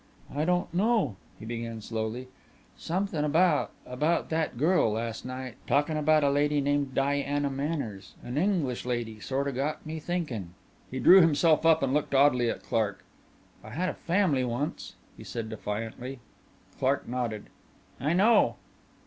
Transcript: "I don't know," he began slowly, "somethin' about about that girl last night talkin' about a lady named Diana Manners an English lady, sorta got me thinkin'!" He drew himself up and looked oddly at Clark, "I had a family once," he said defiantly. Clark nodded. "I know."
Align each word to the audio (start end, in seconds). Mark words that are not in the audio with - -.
"I 0.33 0.45
don't 0.45 0.73
know," 0.73 1.15
he 1.37 1.45
began 1.45 1.79
slowly, 1.79 2.27
"somethin' 2.75 3.23
about 3.23 3.69
about 3.85 4.31
that 4.31 4.57
girl 4.57 4.93
last 4.93 5.25
night 5.27 5.57
talkin' 5.67 5.95
about 5.95 6.23
a 6.23 6.31
lady 6.31 6.59
named 6.59 6.95
Diana 6.95 7.51
Manners 7.51 8.15
an 8.23 8.35
English 8.35 8.83
lady, 8.83 9.19
sorta 9.19 9.51
got 9.51 9.85
me 9.85 9.99
thinkin'!" 9.99 10.55
He 10.89 10.99
drew 10.99 11.21
himself 11.21 11.67
up 11.67 11.83
and 11.83 11.93
looked 11.93 12.15
oddly 12.15 12.49
at 12.49 12.63
Clark, 12.63 13.05
"I 13.63 13.69
had 13.69 13.89
a 13.89 13.93
family 14.07 14.43
once," 14.43 14.95
he 15.15 15.23
said 15.23 15.49
defiantly. 15.49 16.19
Clark 16.79 17.07
nodded. 17.07 17.51
"I 17.99 18.13
know." 18.13 18.55